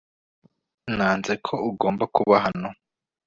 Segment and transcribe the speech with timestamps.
[0.95, 2.69] nanze ko ugomba kuba hano